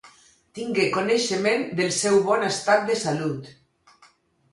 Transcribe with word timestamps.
Tingué 0.59 0.85
coneixement 0.95 1.65
del 1.79 1.91
seu 1.97 2.17
bon 2.31 2.45
estat 2.47 2.87
de 2.89 2.97
salut. 3.03 3.53